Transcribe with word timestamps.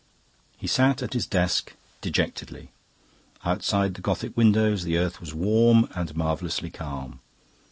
He 0.57 0.65
sat 0.65 1.03
at 1.03 1.13
his 1.13 1.27
desk 1.27 1.73
dejectedly. 2.01 2.71
Outside 3.45 3.93
the 3.93 4.01
Gothic 4.01 4.35
windows 4.35 4.83
the 4.83 4.97
earth 4.97 5.19
was 5.21 5.35
warm 5.35 5.87
and 5.93 6.17
marvellously 6.17 6.71
calm. 6.71 7.19